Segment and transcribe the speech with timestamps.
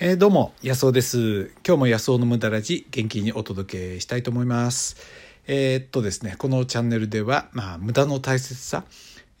[0.00, 1.52] えー、どうも、野草です。
[1.64, 4.96] 今日も野草の無駄ラジ元気にお届けしたいと思います。
[5.46, 8.82] えー、っとですね、このチャンネルでは、まあ、無駄の大切さ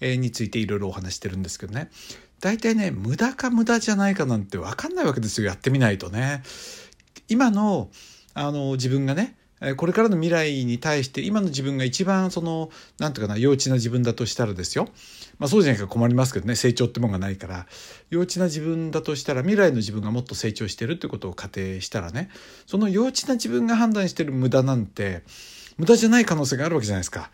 [0.00, 1.90] についていろいろお話してるんですけどね。
[2.38, 5.48] 大体ね、無駄か無駄じゃないかなんてわかんないわけですよ。
[5.48, 6.44] やってみないとね。
[7.28, 7.90] 今の、
[8.34, 9.34] あの、自分がね、
[9.76, 14.88] これからの未来に対して今の自分が一番その何て言うかな幼稚な自分だとしたらですよ
[15.38, 17.66] まあそうじゃないか困りますけどね成長ってもんがないから
[18.10, 22.28] 幼稚な自分だとしたら未来の自分がもっと成長してるってことを仮定したらね
[22.66, 25.22] その幼稚な自分が判断してる無駄なんて
[25.76, 27.30] 無駄じゃない可能性があるわけじゃないですか。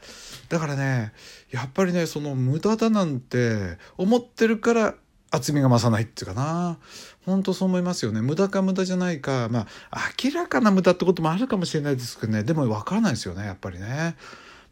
[0.49, 1.13] だからね
[1.51, 4.95] やっぱりねその無駄だなんて思ってるから
[5.31, 6.79] 厚みが増さないっていうかな。
[7.25, 8.21] 本当そう思いますよね。
[8.21, 9.49] 無駄か無駄じゃないか。
[9.51, 12.43] まあ明らかな無駄ってこともあるかもしれないですけどね。
[12.43, 14.17] でも分からないですよねやっぱりね。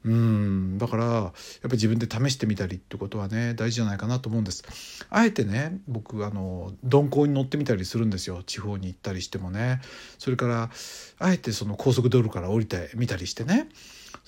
[0.04, 0.78] うん。
[0.78, 4.64] だからやっぱり自分で試してみたりってことはね大事じゃないかなと思うんです。
[5.10, 8.42] あえてね僕あの鈍行に乗ってみたりするんですよ。
[8.42, 9.80] 地方に行ったりしてもね。
[10.18, 10.70] それから
[11.18, 13.68] あえてその高速道路から降りてみたりしてね。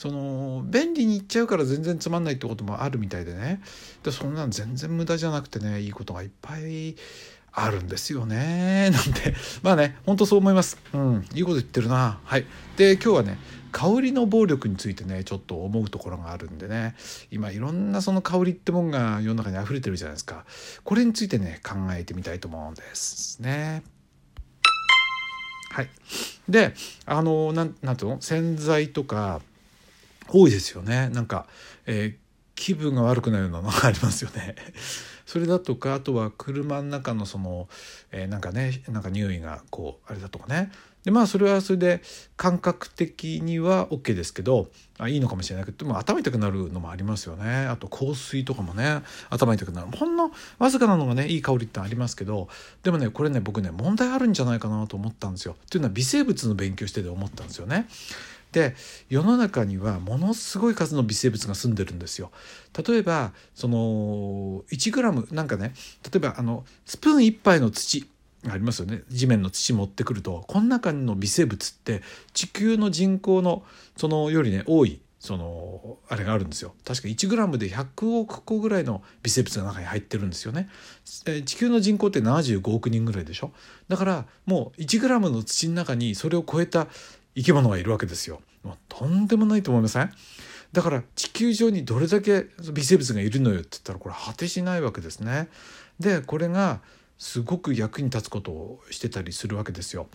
[0.00, 3.60] その便利に行っちゃうから全然つまんないってこともあるみたいでね。
[4.02, 6.96] でそんなん全然無駄じゃなくてねいいことがいっぱい
[7.52, 8.88] あるんですよね。
[8.96, 9.34] なんて。
[9.62, 10.78] まあねほんとそう思います。
[10.94, 11.26] うん。
[11.34, 12.18] いいこと言ってるな。
[12.24, 12.46] はい。
[12.78, 13.38] で今日はね
[13.72, 16.94] 香りの暴力についてねちょっと思うところがあるんでね。
[17.30, 20.46] 今いろんなその香りってもんが世の中に溢れてるじゃないですか。
[20.82, 23.82] これについてね考えてみたいと思うんですね。
[25.72, 25.90] はい。
[26.48, 26.72] で
[27.04, 28.22] あのなんなんていうの？
[28.22, 29.42] 洗剤とか
[30.32, 31.08] 多いですよね。
[31.10, 31.46] なんか、
[31.86, 34.54] えー、気分が悪くなるようなのがありますよね。
[35.24, 37.68] それだとかあとは車の中のその、
[38.10, 40.70] えー、なんかねなんか匂いがこうあれだとかね。
[41.04, 42.02] でまあそれはそれで
[42.36, 47.66] 感覚的には OK ですけどあいいのかもしれないけどでも頭痛くなるのもありますよね。
[47.66, 49.88] あと香水とかもね頭痛くなる。
[49.96, 52.48] ほんのわずかなのがねいい香りってありますけど
[52.82, 55.56] でもねこれね僕ね問題あるんじゃないかなと思ったんですよ。
[55.70, 57.86] というのは微生物の勉強してて思ったんですよね。
[58.52, 58.74] で
[59.08, 62.30] 世の中にはものすごい数の微生物が住んでるんですよ。
[62.86, 65.72] 例えばその 1g なんかね
[66.04, 68.08] 例えばあのスプーン1杯の土
[68.48, 69.02] ありますよね。
[69.08, 72.02] 地面の土持ってくるとこの中の微生物って
[72.32, 73.62] 地球の人口の
[73.96, 76.74] そのよりね多いそのあれがあるんですよ。
[76.82, 80.70] 確か 1g で100億個ぐらいの微生物が中に入ってるんですよね。
[81.04, 83.52] 地球の人口って75億人ぐらいでしょ？
[83.88, 86.86] だからもう 1g の土の中にそれを超えた
[87.36, 88.40] 生き物がいるわけですよ。
[88.62, 90.12] もうとんでもないと思いません？
[90.72, 95.48] だから地球上にどれだけ微生物がいるのよって言ったらこれ果てしないわけですね。
[95.98, 96.80] でこれが
[97.18, 100.08] すごく役に立つことをしてたりするわけですよ。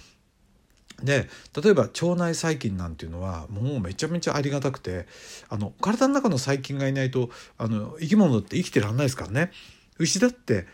[1.04, 1.28] で
[1.62, 5.08] 例えば腸内細菌なんていうのはもうめちゃめちゃありがたくて
[5.50, 9.52] あの体の中の細菌がいないとあの生き物って生きてらんないですからね。
[9.98, 10.68] 牛だって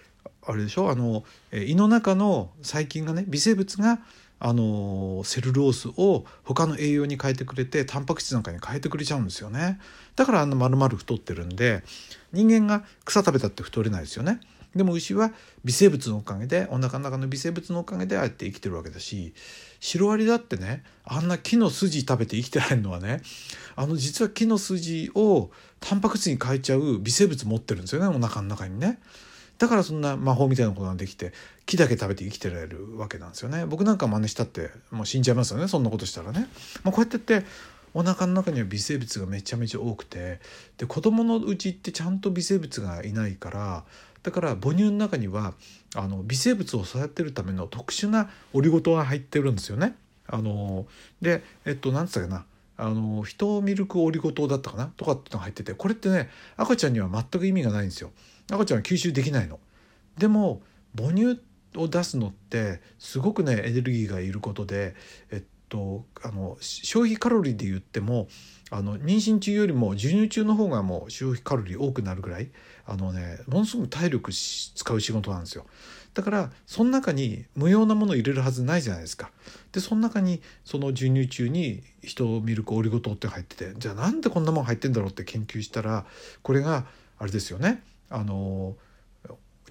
[0.46, 0.92] あれでしょ？
[0.92, 4.00] あの胃の中の細菌がね微生物が
[4.44, 9.80] あのセルロースを他の栄養に変えてくれてタンパク質なんかに変えてくれちゃうんですよね
[10.16, 11.84] だからあんな丸々太ってるんで
[12.34, 14.40] 人間が草食べたって太れないですよね
[14.76, 15.32] でも牛は
[15.64, 19.36] 微生物のおかげでお腹の中の微生物のおかげでああやって生きてるわけだし
[19.80, 23.22] シロアリだってねあんな木の筋食べて生きてられるのはね
[23.76, 29.00] あの実は木の筋をタンパク質に変えちゃう微生物持ってるんですよねお腹の中にね。
[29.62, 31.34] だからそんな魔法みたいなことができて
[31.68, 33.68] 木だけ食べて生きてられるわけなんですよね。
[33.68, 36.50] 僕なんか真似したってもう死んじゃいますよねそんなことしたらね、
[36.84, 37.46] まあ、こうやってって
[37.94, 40.40] お腹の中には微生物がめちゃめちゃ多くて
[40.80, 43.84] で子供のうちってちゃんと微生物がいないから
[44.24, 45.54] だから母乳の中には
[45.94, 49.96] あの微生物を育てるための特殊なオリゴ糖が入ってるんですよね。
[50.26, 50.88] あの
[51.22, 52.46] でえっと何つったかな。
[52.82, 58.12] あの人ミルクオリゴ糖だったかなとかってのが入っててこれってね赤ちゃんには全く意味がないんですよ。
[58.52, 59.60] 赤ちゃんは吸収できないの。
[60.18, 60.64] でも
[60.98, 61.40] 母乳
[61.76, 64.96] を出すのってすごくねエネルギーがいることで、
[65.30, 68.28] えっと、あの消費カロリーで言っても
[68.72, 72.50] あの妊娠中よりも授乳中の方がもう消費カロリー多くなるぐらい
[72.88, 75.68] あのねものすごく体力使う仕事なんですよ。
[76.14, 79.32] だからその中に無用なものを入れるはずないじゃないですか。
[79.72, 86.06] でその中にその授乳中に人ミルクオリゴ糖って入っててじゃあなんでこんなもん入ってんだろうって研究したら
[86.42, 86.86] これが
[87.18, 87.82] あれですよね。
[88.10, 88.76] あの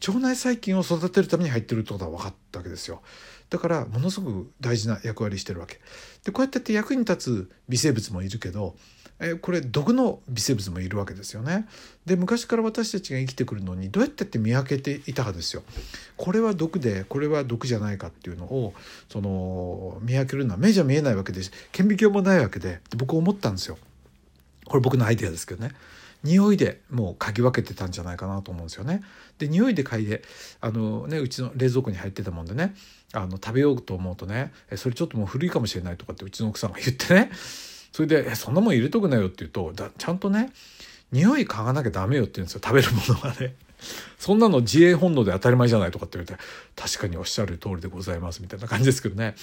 [0.08, 3.02] 腸内細菌を育てるために入ってるってことは分かったわけですよ。
[3.50, 5.81] だからものすごく大事な役割してるわけ。
[6.25, 8.76] でこうやってって役に立つ微生物もいるけど
[9.20, 11.69] えこれ毒の微生物もいるわけですよね。
[12.06, 15.62] で昔から私たちが生きてくるのにどうやってって見分けていたかですよ。
[16.17, 18.72] これは毒でこれは毒じゃないかっていうのを
[19.11, 23.76] その見分けるのは目じゃ見えないわけです顕微鏡もないわけで僕思ったんですよ。
[24.64, 25.72] これ僕のアイデアですけどね。
[26.22, 29.02] 匂いでもう嗅ぎ分けてたんじゃないかなと思うんですよね。
[29.38, 30.22] で匂いで嗅いで
[30.61, 32.75] あの、ね、うちの冷蔵庫に入ってたもんでね
[33.12, 37.31] あの食べようと思うとね「それちょっともう古いかもしれない」とかってうちの奥さんが言ってね
[37.92, 40.52] それで「えそんなもん入れとくなよ」って言うとだちゃんとね
[41.12, 43.54] 匂い嗅がなきゃダメよって言うんですよ食べるものがね。
[44.19, 46.42] そんなの自衛本能で当たり前じゃないとかって言われて
[46.76, 49.34] 確かにおっしゃる通りでございますみたいな感じですけどね。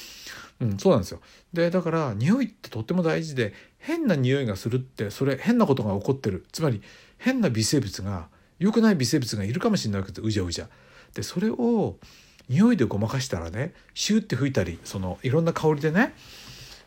[0.60, 1.22] うん、そうなんですよ。
[1.54, 6.82] でだから匂いってとっても大事で変な匂いがするってそれ変なことが起こってるつまり
[7.18, 8.28] 変な微生物が
[8.60, 10.70] 良くない微生物がいるかもしれないけですうじゃうじゃ。
[11.14, 11.98] でそれを
[12.50, 16.14] 匂いでごまかしたらねシューって吹いたりそのいろんな香りでね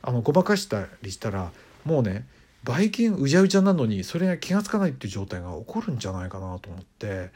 [0.03, 1.53] あのごまかしたりしたら
[1.85, 2.27] もうね
[2.63, 7.31] ばい菌うじゃうじゃなのにそれが気が付かないっていう状態が起こるんじゃないかなと思って。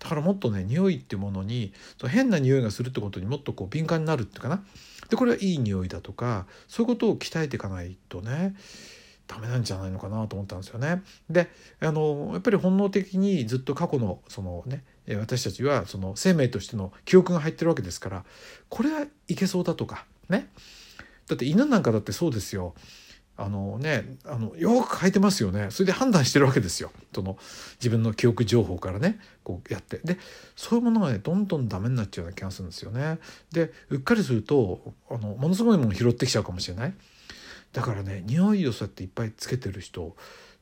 [0.00, 1.72] だからもっとね匂いっていうものに
[2.06, 4.62] 変な匂いがするってことにもっとこう敏感になるっていうかな。
[5.08, 8.54] でこれはいい匂いだとかそういうことを鍛えていかないとね
[9.26, 11.02] ダメなんじゃないのかなと思ったんですよね。
[11.30, 11.48] で
[11.80, 14.84] あのやっぱり本能的にずっと過去のそのね
[15.16, 18.24] 私たちはその生命としての記憶が入ってるわけですから
[18.68, 20.48] これはいけそうだとかね。
[21.28, 22.74] だって犬なんかだってそうですよ。
[23.36, 25.68] あのねあのよく書いてますよね。
[25.70, 26.92] それで判断してるわけですよ。
[27.12, 27.36] その
[27.80, 29.18] 自分の記憶情報からね。
[29.42, 29.98] こうやって。
[30.04, 30.18] で
[30.54, 33.18] そういうものがねどんどんダメになっちゃうような気がするんですよね。
[33.50, 36.94] でうっかりするとあのものすごいもの拾ってきちゃうかもしれない。
[37.72, 40.14] だからね匂いをそうやっていっぱいつけてる人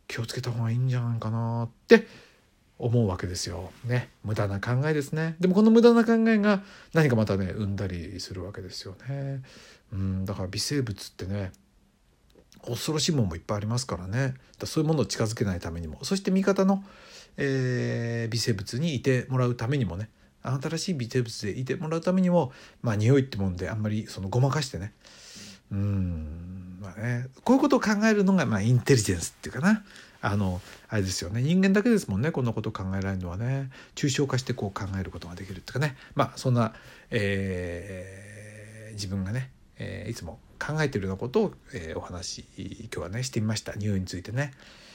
[0.09, 2.07] 気をつけた方がいいんじゃないかなって
[2.83, 3.71] 思うわけですよ。
[3.85, 4.11] ね。
[4.25, 5.37] 無駄な考えですね。
[5.39, 6.63] でもこの無駄な考えが
[6.93, 9.43] 何かまたね生んだりするわけですよね。
[9.93, 10.25] うん。
[10.25, 11.53] だから微生物ってね
[12.67, 14.35] 恐ろしいものもいっぱいありますからね。
[14.59, 16.05] だそういうものを近づけないためにも。
[16.05, 16.83] そして味方の、
[17.37, 20.09] えー、微生物にいてもらうためにもね。
[20.43, 22.51] 新しい微生物でいてもらうためにも
[22.83, 24.93] まあ匂いってもんであんまりそのごまかしてね。
[25.71, 26.12] うん。
[26.95, 29.85] ねこういうことを考えるのがまあインテリジェンスっていうかな。
[30.25, 31.43] あのあれですよね。
[31.43, 32.31] 人間だけですもんね。
[32.31, 33.71] こんなこと考えられるのはね。
[33.97, 35.97] 抽象化してこう考えることができるっていうかね。
[36.15, 36.75] まあそんな、
[37.11, 43.75] えー、自分がね、えー、いつも考えてるようなことを、えー、お話今日はねしてみました。
[43.75, 44.53] 匂いについてね。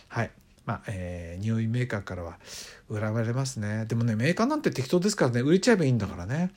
[0.07, 0.31] はい。
[0.65, 2.39] まあ、えー、匂いメーカーからは
[2.89, 3.85] 恨まれますね。
[3.85, 5.41] でもねメーカーなんて適当ですからね。
[5.41, 6.51] 売れちゃえばいいんだからね。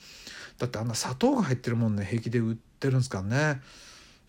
[0.58, 3.60] だってあんな砂糖が入ってるもんね平気で売ってるんですからね。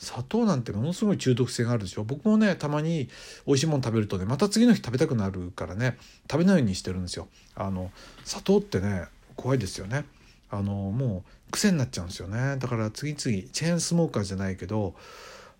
[0.01, 2.03] 砂糖なんてものすごい中毒性があるでしょ。
[2.03, 3.07] 僕もねたまに
[3.45, 5.95] 美味しいもの食べるとねまた次の日食べたくなるからね
[6.29, 7.27] 食べないようにしてるんですよ。
[7.53, 7.91] あの
[8.25, 9.05] 砂糖ってね
[9.35, 10.05] 怖いですよね。
[10.49, 12.57] あのもう癖になっちゃうんですよね。
[12.57, 14.95] だから次々チェーンスモーカーじゃないけど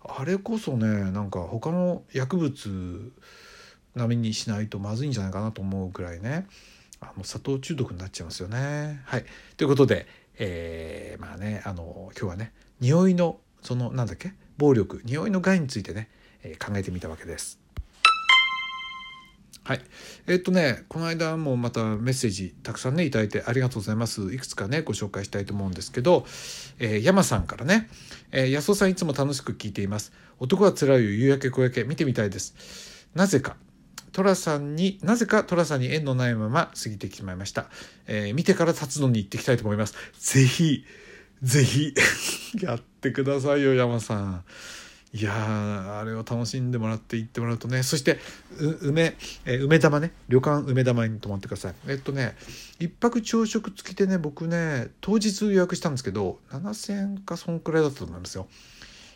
[0.02, 3.12] あれこそねなんか他の薬物
[3.94, 6.48] 並みにしないとまずいんじゃないかなと思うぐらいね
[7.00, 9.02] あの砂糖中毒になっちゃいますよね。
[9.04, 9.24] はい。
[9.56, 14.32] ということで、えー、まあねあの今日はね匂いのそのなんだっけ？
[14.58, 16.10] 暴力匂いの害についてね、
[16.42, 17.58] えー、考えてみたわけです。
[19.64, 19.80] はい。
[20.26, 24.34] えっとね、この間もまたメッセージたくさんね、いただいてありがとうございます。
[24.34, 26.26] いくつかね、ご紹介したいと思うんですけど、
[26.80, 27.88] えー、山さんからね、
[28.32, 30.12] えー、安尾さんいつも楽しく聞いています。
[30.40, 33.06] 男は辛いよ、夕焼け小焼け、見てみたいです。
[33.14, 33.56] なぜか、
[34.10, 37.70] 寅さんに、なぜか寅さんに縁のないまま過ぎてしまいました。
[38.08, 39.94] えー、見てから立つのに行ってきたいと思います。
[40.18, 40.84] ぜひ、
[41.40, 41.94] ぜひ
[42.60, 44.44] やっ てくださいよ山さん。
[45.14, 47.82] いやあれを楽しんでもらって行ってもらうとね。
[47.82, 48.18] そして
[48.80, 49.14] 梅
[49.44, 50.12] え梅玉ね。
[50.28, 51.74] 旅館梅玉に泊まってください。
[51.88, 52.34] えっとね
[52.78, 58.46] 一泊朝食付きでね僕ね当日予約したんですけど7,000円かそんくらいだったと思いますよ。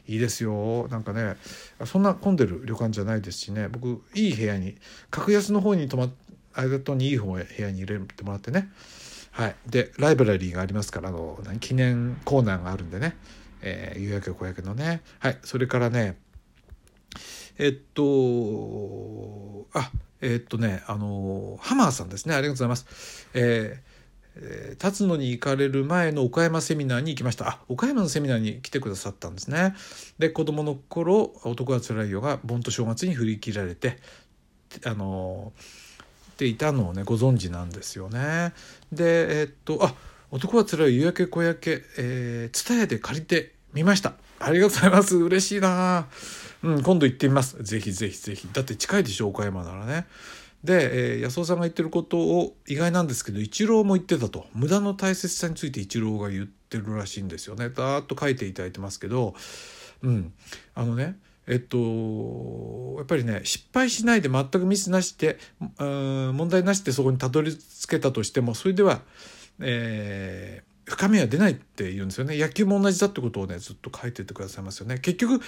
[0.09, 0.88] いいですよ。
[0.88, 1.37] なんかね
[1.85, 3.69] そんな混んでる旅館じゃないですしね。
[3.69, 4.76] 僕いい部屋に
[5.11, 6.11] 格安の方に泊まっ
[6.57, 8.69] 間にいい方部屋に入れてもらってね。
[9.31, 13.14] はい、でライブラリーがありますからあの記念コーナーがあるんでね、
[13.66, 16.16] えー、夕焼け小焼けのねはいそれからね
[17.58, 23.28] えっとあえっとねあのハマーさんですねありがとうございます。
[23.35, 23.96] えー
[24.38, 29.75] えー、立つのに行かれる前の岡山セミナーに行きましたあ岡山のセミナーに来てくださったんですね
[30.18, 33.96] で子供の頃「男はつらいよ」が盆と正月に振り切られて
[34.85, 35.87] あのー
[36.37, 38.52] ていたのをねご存知なんですよね。
[38.92, 39.94] でえっとあ
[40.30, 44.14] 男はつらい夕焼け小焼けえー、蔦屋で借りてみました。
[44.38, 45.16] ありがとうございます。
[45.16, 46.06] 嬉しいな。
[46.62, 47.62] うん、今度行ってみます。
[47.62, 48.49] ぜひぜひぜひ。
[48.52, 50.06] だって近いでしょ、岡山ならね。
[50.64, 54.46] で、えー、安尾さんが言ってることを意外なんですけど、一郎も言ってたと。
[54.54, 57.68] 無駄の大切さについて一郎が言ってるらしいんですよね。
[57.70, 59.35] だーっと書いていただいてますけど、
[60.02, 60.32] うん。
[60.75, 65.38] あのね、えっと、やっぱりね失敗しないで全くミスなしで
[65.78, 69.02] 問題なしでそこにたどり着けたとしてもそれでは、
[69.61, 72.38] え深みは出ないって言うんですよね。
[72.38, 74.99] 野球も同じだってことをねずっと書いててくださいますよね。
[74.99, 75.40] 結局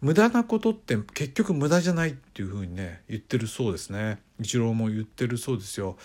[0.00, 4.18] 無駄なことって結局無駄じゃないっていうふうにね言ってるそうですね。
[4.40, 5.96] 一郎も言ってるそうですよ、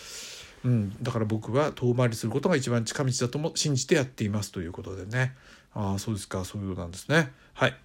[0.63, 5.35] うん、だから僕は遠回りすることが一番近道だとも信じてやっていますということでね。
[5.73, 6.43] ああそうですか。
[6.43, 7.31] そういうことなんですね。
[7.53, 7.75] はい。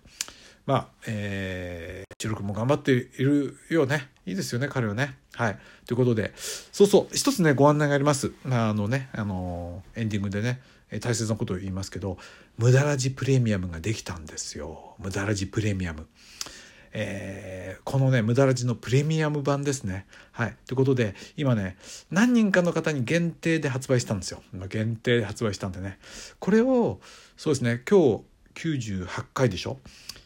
[0.64, 4.08] まあえー、一郎君も頑張っているよね。
[4.24, 5.16] いいですよね彼はね。
[5.34, 5.58] はい。
[5.86, 7.14] ということでそうそう。
[7.14, 8.32] 一つねご案内があります。
[8.46, 10.60] あのねあのエンディングでね。
[11.00, 12.18] 大切なことを言いますけど
[12.56, 16.06] 無駄ラジプレミアムができたんですよ無駄ラジプレミアム。
[16.96, 20.06] えー、このね無駄ラジのプレミアム版ですね。
[20.30, 20.56] はい。
[20.64, 21.76] ということで今ね
[22.10, 24.42] 何人かの方に限定で発売したんですよ。
[24.68, 25.98] 限定で発売したんでね
[26.38, 27.00] これを
[27.36, 28.22] そうですね今
[28.54, 29.78] 日98回でしょ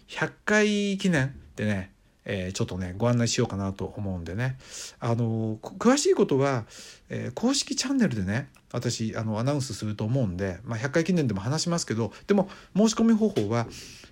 [0.08, 1.92] ？100回記念でね
[2.28, 4.58] えー、ちょっとねご案内しようかなと思うんでね。
[5.00, 6.66] あの詳しいことは、
[7.08, 13.66] えー、公式チャンネルでね私あのアナウンスすると思うんで、まあ、100回記念でも話しますけどでも申し込み方法は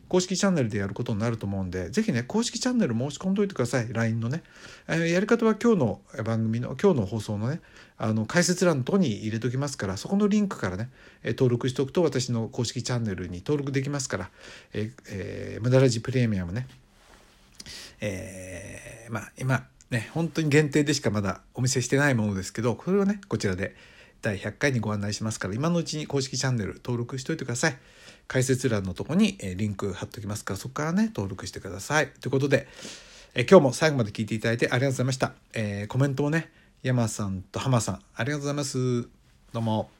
[0.08, 3.92] 公式チャンネルでやることになると思うんで是非ね公式チャンネル申し込んどいてください。
[3.92, 4.42] LINE のね、
[4.88, 7.60] えー、やり方は今日の番組の今日の放送のね
[7.98, 10.90] あの解説欄のとこに入れときますからそこのリンクからね、
[11.22, 14.30] え登録しておくと私の公式チャンネルに登録できますから
[14.72, 16.66] 「えーえー、無駄ラジプレミアムね」
[18.00, 23.74] えー、まあ今ね本当に限定でしかまだお見せしてないものですけどこれをねこちらで
[24.22, 27.76] 第100回にご案内しますから今のうちに公式チャンネル登録しておいてください。
[28.28, 32.08] 解説欄のとこにリンク貼っときますからそこからね登録してください。
[32.20, 32.66] ということで
[33.34, 36.50] え今日も最後まで聞いていただいてありがとうございました、えー、コメントもね
[36.82, 39.08] 山さんと浜さんありがとうございます。
[39.52, 39.95] どうも。